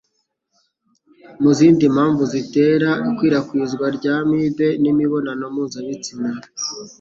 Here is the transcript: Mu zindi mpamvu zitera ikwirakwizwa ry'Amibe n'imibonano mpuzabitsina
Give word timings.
Mu 1.41 1.51
zindi 1.57 1.85
mpamvu 1.95 2.23
zitera 2.33 2.89
ikwirakwizwa 3.09 3.85
ry'Amibe 3.97 4.67
n'imibonano 4.81 5.45
mpuzabitsina 5.53 6.29